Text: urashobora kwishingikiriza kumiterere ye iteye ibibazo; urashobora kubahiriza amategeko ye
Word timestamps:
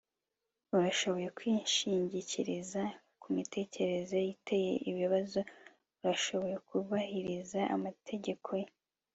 urashobora 0.75 1.27
kwishingikiriza 1.37 2.81
kumiterere 3.21 4.17
ye 4.27 4.31
iteye 4.35 4.71
ibibazo; 4.89 5.39
urashobora 6.01 6.55
kubahiriza 6.67 7.59
amategeko 7.75 8.49
ye 8.61 8.67